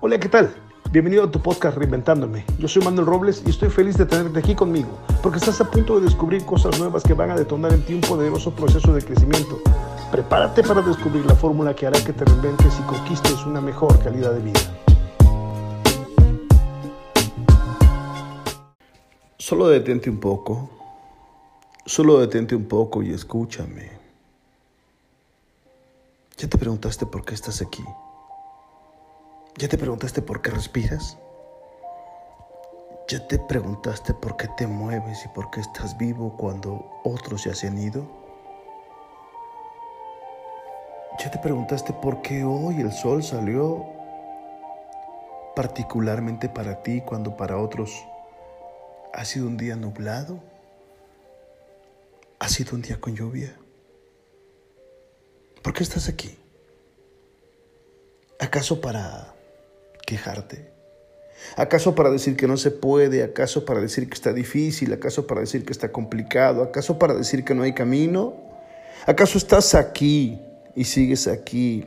Hola, 0.00 0.20
¿qué 0.20 0.28
tal? 0.28 0.54
Bienvenido 0.92 1.24
a 1.24 1.30
tu 1.32 1.42
podcast 1.42 1.76
Reinventándome. 1.76 2.44
Yo 2.60 2.68
soy 2.68 2.84
Manuel 2.84 3.04
Robles 3.04 3.42
y 3.44 3.50
estoy 3.50 3.68
feliz 3.68 3.98
de 3.98 4.06
tenerte 4.06 4.38
aquí 4.38 4.54
conmigo, 4.54 4.96
porque 5.24 5.38
estás 5.38 5.60
a 5.60 5.68
punto 5.68 5.98
de 5.98 6.04
descubrir 6.04 6.44
cosas 6.44 6.78
nuevas 6.78 7.02
que 7.02 7.14
van 7.14 7.32
a 7.32 7.34
detonar 7.34 7.72
en 7.72 7.82
ti 7.82 7.94
un 7.94 8.02
poderoso 8.02 8.54
proceso 8.54 8.94
de 8.94 9.02
crecimiento. 9.02 9.60
Prepárate 10.12 10.62
para 10.62 10.82
descubrir 10.82 11.26
la 11.26 11.34
fórmula 11.34 11.74
que 11.74 11.88
hará 11.88 12.00
que 12.04 12.12
te 12.12 12.24
reinventes 12.24 12.78
y 12.78 12.82
conquistes 12.82 13.44
una 13.44 13.60
mejor 13.60 13.98
calidad 13.98 14.34
de 14.34 14.40
vida. 14.40 14.60
Solo 19.36 19.66
detente 19.66 20.08
un 20.08 20.20
poco, 20.20 20.70
solo 21.84 22.20
detente 22.20 22.54
un 22.54 22.66
poco 22.66 23.02
y 23.02 23.10
escúchame. 23.10 23.90
¿Ya 26.36 26.48
te 26.48 26.56
preguntaste 26.56 27.04
por 27.04 27.24
qué 27.24 27.34
estás 27.34 27.60
aquí? 27.60 27.82
¿Ya 29.56 29.68
te 29.68 29.78
preguntaste 29.78 30.22
por 30.22 30.42
qué 30.42 30.50
respiras? 30.50 31.18
¿Ya 33.08 33.26
te 33.26 33.38
preguntaste 33.38 34.12
por 34.12 34.36
qué 34.36 34.48
te 34.48 34.66
mueves 34.66 35.24
y 35.24 35.28
por 35.28 35.50
qué 35.50 35.60
estás 35.60 35.96
vivo 35.96 36.36
cuando 36.36 37.00
otros 37.04 37.44
ya 37.44 37.54
se 37.54 37.68
han 37.68 37.78
ido? 37.78 38.06
¿Ya 41.18 41.30
te 41.30 41.38
preguntaste 41.38 41.94
por 41.94 42.20
qué 42.20 42.44
hoy 42.44 42.80
el 42.80 42.92
sol 42.92 43.24
salió 43.24 43.86
particularmente 45.56 46.48
para 46.48 46.82
ti 46.82 47.00
cuando 47.00 47.36
para 47.36 47.56
otros 47.56 48.04
ha 49.14 49.24
sido 49.24 49.46
un 49.46 49.56
día 49.56 49.74
nublado? 49.74 50.38
¿Ha 52.38 52.48
sido 52.48 52.76
un 52.76 52.82
día 52.82 53.00
con 53.00 53.16
lluvia? 53.16 53.56
¿Por 55.62 55.72
qué 55.72 55.82
estás 55.82 56.08
aquí? 56.08 56.38
¿Acaso 58.38 58.80
para 58.80 59.34
quejarte? 60.08 60.70
¿Acaso 61.56 61.94
para 61.94 62.10
decir 62.10 62.34
que 62.34 62.48
no 62.48 62.56
se 62.56 62.70
puede? 62.70 63.22
¿Acaso 63.22 63.66
para 63.66 63.80
decir 63.80 64.08
que 64.08 64.14
está 64.14 64.32
difícil? 64.32 64.90
¿Acaso 64.94 65.26
para 65.26 65.42
decir 65.42 65.66
que 65.66 65.72
está 65.72 65.92
complicado? 65.92 66.62
¿Acaso 66.62 66.98
para 66.98 67.12
decir 67.12 67.44
que 67.44 67.54
no 67.54 67.62
hay 67.62 67.74
camino? 67.74 68.34
¿Acaso 69.06 69.36
estás 69.36 69.74
aquí 69.74 70.40
y 70.74 70.84
sigues 70.84 71.28
aquí 71.28 71.84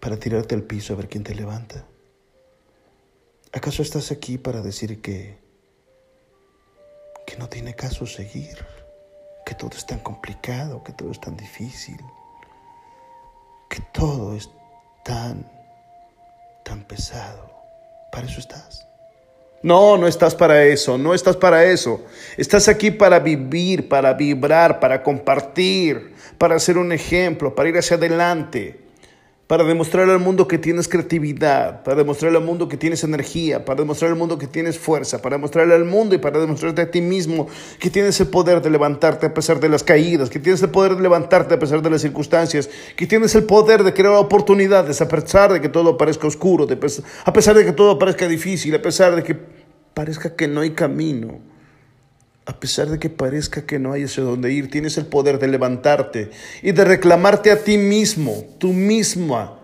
para 0.00 0.16
tirarte 0.16 0.56
al 0.56 0.64
piso 0.64 0.92
a 0.92 0.96
ver 0.96 1.08
quién 1.08 1.22
te 1.22 1.36
levanta? 1.36 1.86
¿Acaso 3.52 3.82
estás 3.82 4.10
aquí 4.10 4.38
para 4.38 4.60
decir 4.60 5.00
que 5.00 5.38
que 7.26 7.36
no 7.36 7.48
tiene 7.48 7.76
caso 7.76 8.06
seguir, 8.06 8.58
que 9.46 9.54
todo 9.54 9.70
es 9.76 9.86
tan 9.86 10.00
complicado, 10.00 10.82
que 10.82 10.92
todo 10.92 11.12
es 11.12 11.20
tan 11.20 11.36
difícil, 11.36 12.00
que 13.68 13.80
todo 13.92 14.34
es 14.34 14.50
tan 15.04 15.59
tan 16.70 16.84
pesado. 16.84 17.50
Para 18.12 18.28
eso 18.28 18.38
estás. 18.38 18.86
No, 19.60 19.98
no 19.98 20.06
estás 20.06 20.36
para 20.36 20.64
eso, 20.64 20.96
no 20.96 21.14
estás 21.14 21.36
para 21.36 21.64
eso. 21.64 22.06
Estás 22.36 22.68
aquí 22.68 22.92
para 22.92 23.18
vivir, 23.18 23.88
para 23.88 24.14
vibrar, 24.14 24.78
para 24.78 25.02
compartir, 25.02 26.14
para 26.38 26.60
ser 26.60 26.78
un 26.78 26.92
ejemplo, 26.92 27.56
para 27.56 27.68
ir 27.68 27.76
hacia 27.76 27.96
adelante 27.96 28.89
para 29.50 29.64
demostrarle 29.64 30.12
al 30.12 30.20
mundo 30.20 30.46
que 30.46 30.58
tienes 30.58 30.86
creatividad, 30.86 31.82
para 31.82 31.96
demostrarle 31.96 32.38
al 32.38 32.44
mundo 32.44 32.68
que 32.68 32.76
tienes 32.76 33.02
energía, 33.02 33.64
para 33.64 33.80
demostrarle 33.80 34.12
al 34.12 34.18
mundo 34.20 34.38
que 34.38 34.46
tienes 34.46 34.78
fuerza, 34.78 35.20
para 35.20 35.34
demostrarle 35.34 35.74
al 35.74 35.84
mundo 35.84 36.14
y 36.14 36.18
para 36.18 36.38
demostrarte 36.38 36.82
a 36.82 36.90
ti 36.92 37.00
mismo 37.00 37.48
que 37.80 37.90
tienes 37.90 38.20
el 38.20 38.28
poder 38.28 38.62
de 38.62 38.70
levantarte 38.70 39.26
a 39.26 39.34
pesar 39.34 39.58
de 39.58 39.68
las 39.68 39.82
caídas, 39.82 40.30
que 40.30 40.38
tienes 40.38 40.62
el 40.62 40.70
poder 40.70 40.94
de 40.94 41.02
levantarte 41.02 41.54
a 41.54 41.58
pesar 41.58 41.82
de 41.82 41.90
las 41.90 42.00
circunstancias, 42.00 42.70
que 42.94 43.08
tienes 43.08 43.34
el 43.34 43.42
poder 43.42 43.82
de 43.82 43.92
crear 43.92 44.14
oportunidades 44.14 45.00
a 45.00 45.08
pesar 45.08 45.52
de 45.52 45.60
que 45.60 45.68
todo 45.68 45.96
parezca 45.96 46.28
oscuro, 46.28 46.68
a 47.24 47.32
pesar 47.32 47.56
de 47.56 47.64
que 47.64 47.72
todo 47.72 47.98
parezca 47.98 48.28
difícil, 48.28 48.72
a 48.76 48.80
pesar 48.80 49.16
de 49.16 49.24
que 49.24 49.36
parezca 49.94 50.36
que 50.36 50.46
no 50.46 50.60
hay 50.60 50.70
camino. 50.70 51.40
A 52.50 52.58
pesar 52.58 52.88
de 52.88 52.98
que 52.98 53.08
parezca 53.08 53.64
que 53.64 53.78
no 53.78 53.92
hay 53.92 54.02
hacia 54.02 54.24
dónde 54.24 54.52
ir, 54.52 54.72
tienes 54.72 54.98
el 54.98 55.06
poder 55.06 55.38
de 55.38 55.46
levantarte 55.46 56.30
y 56.62 56.72
de 56.72 56.84
reclamarte 56.84 57.52
a 57.52 57.62
ti 57.62 57.78
mismo, 57.78 58.44
tu 58.58 58.72
misma 58.72 59.60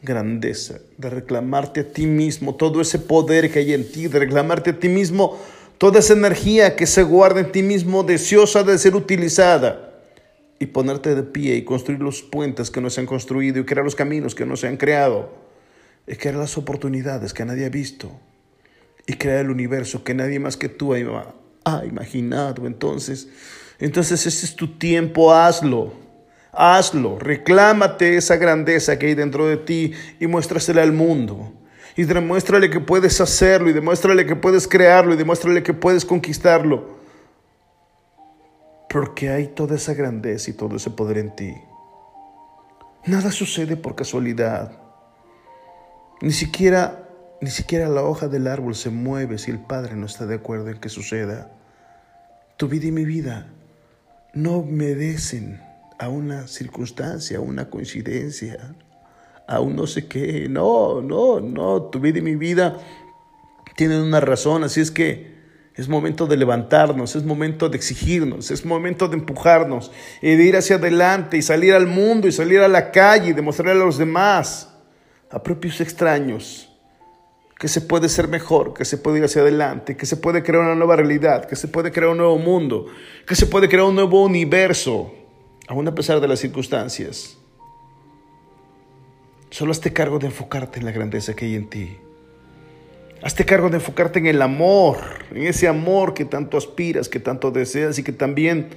grandeza, 0.00 0.78
de 0.96 1.10
reclamarte 1.10 1.80
a 1.80 1.92
ti 1.92 2.06
mismo 2.06 2.54
todo 2.54 2.80
ese 2.80 2.98
poder 2.98 3.50
que 3.50 3.58
hay 3.58 3.74
en 3.74 3.92
ti, 3.92 4.08
de 4.08 4.18
reclamarte 4.18 4.70
a 4.70 4.78
ti 4.78 4.88
mismo 4.88 5.38
toda 5.76 5.98
esa 5.98 6.14
energía 6.14 6.74
que 6.74 6.86
se 6.86 7.02
guarda 7.02 7.40
en 7.40 7.52
ti 7.52 7.62
mismo, 7.62 8.02
deseosa 8.02 8.62
de 8.62 8.78
ser 8.78 8.96
utilizada, 8.96 10.00
y 10.58 10.64
ponerte 10.64 11.14
de 11.14 11.22
pie 11.22 11.56
y 11.56 11.64
construir 11.64 12.00
los 12.00 12.22
puentes 12.22 12.70
que 12.70 12.80
no 12.80 12.88
se 12.88 13.02
han 13.02 13.06
construido 13.06 13.60
y 13.60 13.66
crear 13.66 13.84
los 13.84 13.94
caminos 13.94 14.34
que 14.34 14.46
no 14.46 14.56
se 14.56 14.68
han 14.68 14.78
creado, 14.78 15.34
y 16.06 16.14
crear 16.14 16.36
las 16.36 16.56
oportunidades 16.56 17.34
que 17.34 17.44
nadie 17.44 17.66
ha 17.66 17.68
visto, 17.68 18.10
y 19.06 19.12
crear 19.18 19.40
el 19.40 19.50
universo 19.50 20.02
que 20.02 20.14
nadie 20.14 20.38
más 20.38 20.56
que 20.56 20.70
tú 20.70 20.94
ha 20.94 20.98
ha 21.66 21.84
imaginado. 21.84 22.66
Entonces, 22.66 23.28
entonces 23.78 24.24
ese 24.26 24.46
es 24.46 24.56
tu 24.56 24.78
tiempo, 24.78 25.34
hazlo. 25.34 25.92
Hazlo, 26.52 27.18
reclámate 27.18 28.16
esa 28.16 28.36
grandeza 28.36 28.98
que 28.98 29.06
hay 29.06 29.14
dentro 29.14 29.46
de 29.46 29.58
ti 29.58 29.92
y 30.18 30.26
muéstrasela 30.26 30.82
al 30.82 30.92
mundo. 30.92 31.52
Y 31.96 32.04
demuéstrale 32.04 32.70
que 32.70 32.80
puedes 32.80 33.20
hacerlo, 33.20 33.68
y 33.68 33.72
demuéstrale 33.72 34.24
que 34.24 34.36
puedes 34.36 34.66
crearlo, 34.66 35.12
y 35.12 35.16
demuéstrale 35.16 35.62
que 35.62 35.74
puedes 35.74 36.04
conquistarlo. 36.04 36.96
Porque 38.88 39.28
hay 39.28 39.48
toda 39.48 39.76
esa 39.76 39.92
grandeza 39.92 40.50
y 40.50 40.54
todo 40.54 40.76
ese 40.76 40.90
poder 40.90 41.18
en 41.18 41.34
ti. 41.34 41.54
Nada 43.04 43.30
sucede 43.30 43.76
por 43.76 43.94
casualidad. 43.94 44.72
Ni 46.22 46.32
siquiera 46.32 47.06
ni 47.40 47.50
siquiera 47.50 47.88
la 47.88 48.02
hoja 48.02 48.28
del 48.28 48.46
árbol 48.46 48.74
se 48.74 48.90
mueve 48.90 49.38
si 49.38 49.50
el 49.50 49.58
Padre 49.58 49.94
no 49.94 50.06
está 50.06 50.26
de 50.26 50.36
acuerdo 50.36 50.70
en 50.70 50.80
que 50.80 50.88
suceda. 50.88 51.50
Tu 52.56 52.68
vida 52.68 52.86
y 52.86 52.92
mi 52.92 53.04
vida 53.04 53.52
no 54.34 54.56
obedecen 54.56 55.60
a 55.98 56.08
una 56.08 56.46
circunstancia, 56.46 57.38
a 57.38 57.40
una 57.40 57.70
coincidencia, 57.70 58.74
a 59.46 59.60
un 59.60 59.76
no 59.76 59.86
sé 59.86 60.06
qué. 60.06 60.48
No, 60.48 61.00
no, 61.02 61.40
no. 61.40 61.82
Tu 61.84 62.00
vida 62.00 62.18
y 62.18 62.22
mi 62.22 62.36
vida 62.36 62.78
tienen 63.76 64.00
una 64.00 64.20
razón. 64.20 64.64
Así 64.64 64.80
es 64.80 64.90
que 64.90 65.36
es 65.74 65.88
momento 65.88 66.26
de 66.26 66.38
levantarnos, 66.38 67.16
es 67.16 67.24
momento 67.24 67.68
de 67.68 67.76
exigirnos, 67.76 68.50
es 68.50 68.64
momento 68.64 69.08
de 69.08 69.16
empujarnos 69.16 69.92
y 70.22 70.34
de 70.34 70.44
ir 70.44 70.56
hacia 70.56 70.76
adelante 70.76 71.36
y 71.36 71.42
salir 71.42 71.74
al 71.74 71.86
mundo 71.86 72.26
y 72.26 72.32
salir 72.32 72.60
a 72.60 72.68
la 72.68 72.90
calle 72.90 73.30
y 73.30 73.32
demostrarle 73.34 73.82
a 73.82 73.84
los 73.84 73.98
demás, 73.98 74.72
a 75.30 75.42
propios 75.42 75.82
extraños, 75.82 76.74
que 77.58 77.68
se 77.68 77.80
puede 77.80 78.08
ser 78.08 78.28
mejor, 78.28 78.74
que 78.74 78.84
se 78.84 78.98
puede 78.98 79.18
ir 79.18 79.24
hacia 79.24 79.42
adelante, 79.42 79.96
que 79.96 80.04
se 80.04 80.16
puede 80.16 80.42
crear 80.42 80.62
una 80.62 80.74
nueva 80.74 80.96
realidad, 80.96 81.46
que 81.46 81.56
se 81.56 81.68
puede 81.68 81.90
crear 81.90 82.10
un 82.10 82.18
nuevo 82.18 82.38
mundo, 82.38 82.86
que 83.26 83.34
se 83.34 83.46
puede 83.46 83.68
crear 83.68 83.84
un 83.84 83.94
nuevo 83.94 84.22
universo, 84.24 85.14
aún 85.66 85.88
a 85.88 85.94
pesar 85.94 86.20
de 86.20 86.28
las 86.28 86.38
circunstancias. 86.38 87.38
Solo 89.50 89.70
hazte 89.70 89.92
cargo 89.92 90.18
de 90.18 90.26
enfocarte 90.26 90.80
en 90.80 90.84
la 90.84 90.92
grandeza 90.92 91.34
que 91.34 91.46
hay 91.46 91.54
en 91.54 91.70
ti. 91.70 91.96
Hazte 93.22 93.46
cargo 93.46 93.70
de 93.70 93.76
enfocarte 93.76 94.18
en 94.18 94.26
el 94.26 94.42
amor, 94.42 94.98
en 95.30 95.46
ese 95.46 95.66
amor 95.66 96.12
que 96.12 96.26
tanto 96.26 96.58
aspiras, 96.58 97.08
que 97.08 97.20
tanto 97.20 97.50
deseas 97.50 97.98
y 97.98 98.02
que 98.02 98.12
también 98.12 98.68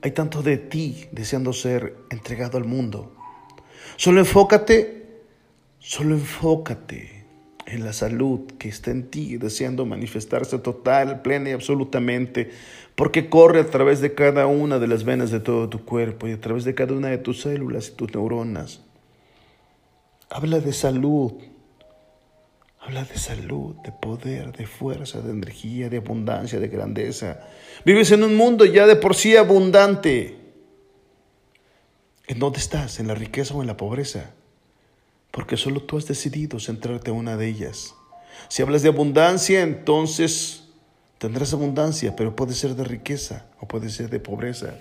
hay 0.00 0.12
tanto 0.12 0.42
de 0.42 0.56
ti 0.56 1.08
deseando 1.12 1.52
ser 1.52 1.94
entregado 2.08 2.56
al 2.56 2.64
mundo. 2.64 3.14
Solo 3.96 4.20
enfócate, 4.20 5.20
solo 5.78 6.14
enfócate 6.14 7.23
en 7.66 7.84
la 7.84 7.92
salud 7.92 8.40
que 8.58 8.68
está 8.68 8.90
en 8.90 9.10
ti, 9.10 9.36
deseando 9.36 9.86
manifestarse 9.86 10.58
total, 10.58 11.22
plena 11.22 11.50
y 11.50 11.52
absolutamente, 11.52 12.50
porque 12.94 13.28
corre 13.28 13.60
a 13.60 13.70
través 13.70 14.00
de 14.00 14.14
cada 14.14 14.46
una 14.46 14.78
de 14.78 14.86
las 14.86 15.04
venas 15.04 15.30
de 15.30 15.40
todo 15.40 15.68
tu 15.68 15.84
cuerpo 15.84 16.28
y 16.28 16.32
a 16.32 16.40
través 16.40 16.64
de 16.64 16.74
cada 16.74 16.94
una 16.94 17.08
de 17.08 17.18
tus 17.18 17.42
células 17.42 17.88
y 17.88 17.92
tus 17.92 18.14
neuronas. 18.14 18.82
Habla 20.30 20.60
de 20.60 20.72
salud, 20.72 21.32
habla 22.80 23.04
de 23.04 23.16
salud, 23.16 23.76
de 23.76 23.92
poder, 23.92 24.52
de 24.52 24.66
fuerza, 24.66 25.20
de 25.20 25.30
energía, 25.30 25.88
de 25.88 25.98
abundancia, 25.98 26.60
de 26.60 26.68
grandeza. 26.68 27.40
Vives 27.84 28.10
en 28.12 28.22
un 28.24 28.36
mundo 28.36 28.64
ya 28.64 28.86
de 28.86 28.96
por 28.96 29.14
sí 29.14 29.36
abundante. 29.36 30.36
¿En 32.26 32.38
dónde 32.38 32.58
estás? 32.58 33.00
¿En 33.00 33.08
la 33.08 33.14
riqueza 33.14 33.54
o 33.54 33.60
en 33.60 33.66
la 33.66 33.76
pobreza? 33.76 34.34
Porque 35.34 35.56
solo 35.56 35.82
tú 35.82 35.98
has 35.98 36.06
decidido 36.06 36.60
centrarte 36.60 37.10
en 37.10 37.16
una 37.16 37.36
de 37.36 37.48
ellas. 37.48 37.96
Si 38.46 38.62
hablas 38.62 38.82
de 38.82 38.88
abundancia, 38.88 39.62
entonces 39.62 40.68
tendrás 41.18 41.52
abundancia, 41.52 42.14
pero 42.14 42.36
puede 42.36 42.54
ser 42.54 42.76
de 42.76 42.84
riqueza 42.84 43.46
o 43.58 43.66
puede 43.66 43.90
ser 43.90 44.10
de 44.10 44.20
pobreza. 44.20 44.78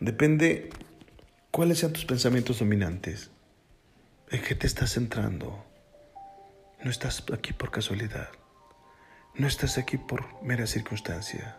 Depende 0.00 0.68
cuáles 1.50 1.78
sean 1.78 1.94
tus 1.94 2.04
pensamientos 2.04 2.58
dominantes. 2.58 3.30
¿En 4.30 4.42
qué 4.42 4.54
te 4.54 4.66
estás 4.66 4.92
centrando? 4.92 5.64
No 6.84 6.90
estás 6.90 7.24
aquí 7.32 7.54
por 7.54 7.70
casualidad. 7.70 8.28
No 9.34 9.48
estás 9.48 9.78
aquí 9.78 9.96
por 9.96 10.26
mera 10.42 10.66
circunstancia. 10.66 11.56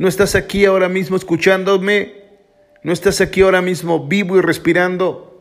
No 0.00 0.08
estás 0.08 0.34
aquí 0.34 0.64
ahora 0.64 0.88
mismo 0.88 1.16
escuchándome. 1.16 2.24
No 2.82 2.92
estás 2.92 3.20
aquí 3.20 3.42
ahora 3.42 3.62
mismo 3.62 4.08
vivo 4.08 4.38
y 4.38 4.40
respirando 4.40 5.31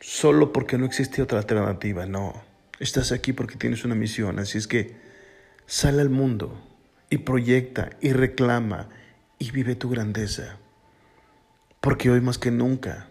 solo 0.00 0.52
porque 0.52 0.78
no 0.78 0.86
existe 0.86 1.22
otra 1.22 1.38
alternativa, 1.38 2.06
no. 2.06 2.42
Estás 2.80 3.12
aquí 3.12 3.32
porque 3.32 3.56
tienes 3.56 3.84
una 3.84 3.94
misión, 3.94 4.38
así 4.38 4.58
es 4.58 4.66
que 4.66 4.96
sale 5.66 6.00
al 6.00 6.10
mundo 6.10 6.60
y 7.10 7.18
proyecta 7.18 7.90
y 8.00 8.12
reclama 8.12 8.88
y 9.38 9.50
vive 9.50 9.74
tu 9.74 9.90
grandeza. 9.90 10.58
Porque 11.80 12.10
hoy 12.10 12.20
más 12.20 12.38
que 12.38 12.50
nunca, 12.50 13.08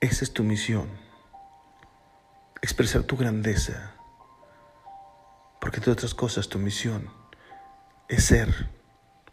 esa 0.00 0.24
es 0.24 0.32
tu 0.32 0.44
misión. 0.44 0.88
Expresar 2.62 3.02
tu 3.04 3.16
grandeza. 3.16 3.92
Porque 5.60 5.80
de 5.80 5.90
otras 5.90 6.14
cosas 6.14 6.48
tu 6.48 6.58
misión 6.58 7.08
es 8.08 8.24
ser 8.24 8.68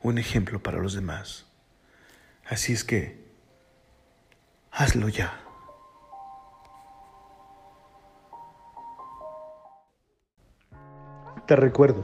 un 0.01 0.18
ejemplo 0.18 0.62
para 0.62 0.80
los 0.80 0.94
demás. 0.94 1.45
Así 2.45 2.74
es 2.74 2.83
que, 2.83 3.24
hazlo 4.71 5.09
ya. 5.09 5.39
Te 11.45 11.57
recuerdo, 11.57 12.04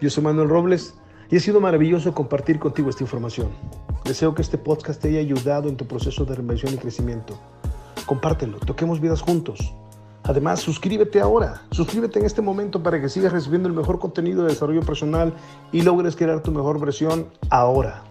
yo 0.00 0.10
soy 0.10 0.24
Manuel 0.24 0.48
Robles 0.48 0.94
y 1.30 1.36
ha 1.36 1.40
sido 1.40 1.60
maravilloso 1.60 2.12
compartir 2.12 2.58
contigo 2.58 2.90
esta 2.90 3.04
información. 3.04 3.50
Deseo 4.04 4.34
que 4.34 4.42
este 4.42 4.58
podcast 4.58 5.00
te 5.00 5.10
haya 5.10 5.20
ayudado 5.20 5.68
en 5.68 5.76
tu 5.76 5.86
proceso 5.86 6.24
de 6.24 6.34
reinvención 6.34 6.74
y 6.74 6.76
crecimiento. 6.76 7.38
Compártelo, 8.04 8.58
toquemos 8.58 9.00
vidas 9.00 9.22
juntos. 9.22 9.72
Además, 10.24 10.58
suscríbete 10.58 11.20
ahora, 11.20 11.62
suscríbete 11.70 12.18
en 12.18 12.26
este 12.26 12.42
momento 12.42 12.82
para 12.82 13.00
que 13.00 13.08
sigas 13.08 13.32
recibiendo 13.32 13.68
el 13.68 13.74
mejor 13.74 14.00
contenido 14.00 14.42
de 14.42 14.48
desarrollo 14.48 14.82
personal 14.82 15.34
y 15.70 15.82
logres 15.82 16.16
crear 16.16 16.42
tu 16.42 16.50
mejor 16.50 16.80
versión 16.80 17.26
ahora. 17.48 18.02